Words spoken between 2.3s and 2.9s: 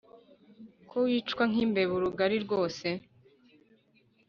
rwose